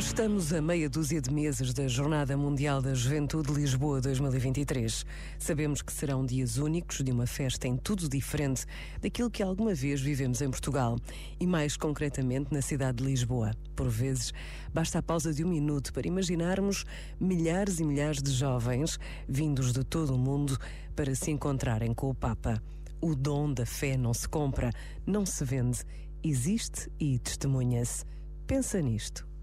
Estamos 0.00 0.50
a 0.54 0.62
meia 0.62 0.88
dúzia 0.88 1.20
de 1.20 1.30
meses 1.30 1.74
da 1.74 1.86
Jornada 1.86 2.34
Mundial 2.34 2.80
da 2.80 2.94
Juventude 2.94 3.52
Lisboa 3.52 4.00
2023. 4.00 5.04
Sabemos 5.38 5.82
que 5.82 5.92
serão 5.92 6.24
dias 6.24 6.56
únicos 6.56 7.02
de 7.02 7.12
uma 7.12 7.26
festa 7.26 7.68
em 7.68 7.76
tudo 7.76 8.08
diferente 8.08 8.64
daquilo 9.02 9.30
que 9.30 9.42
alguma 9.42 9.74
vez 9.74 10.00
vivemos 10.00 10.40
em 10.40 10.48
Portugal 10.48 10.96
e 11.38 11.46
mais 11.46 11.76
concretamente 11.76 12.50
na 12.50 12.62
cidade 12.62 12.96
de 12.96 13.04
Lisboa. 13.04 13.50
Por 13.76 13.90
vezes, 13.90 14.32
basta 14.72 15.00
a 15.00 15.02
pausa 15.02 15.34
de 15.34 15.44
um 15.44 15.48
minuto 15.48 15.92
para 15.92 16.08
imaginarmos 16.08 16.86
milhares 17.20 17.78
e 17.78 17.84
milhares 17.84 18.22
de 18.22 18.30
jovens 18.30 18.98
vindos 19.28 19.70
de 19.70 19.84
todo 19.84 20.14
o 20.14 20.18
mundo 20.18 20.56
para 20.96 21.14
se 21.14 21.30
encontrarem 21.30 21.92
com 21.92 22.08
o 22.08 22.14
Papa. 22.14 22.60
O 23.02 23.14
dom 23.14 23.52
da 23.52 23.66
fé 23.66 23.98
não 23.98 24.14
se 24.14 24.26
compra, 24.26 24.72
não 25.06 25.26
se 25.26 25.44
vende, 25.44 25.80
existe 26.24 26.90
e 26.98 27.18
testemunha-se. 27.18 28.06
Pensa 28.46 28.80
nisto 28.80 29.29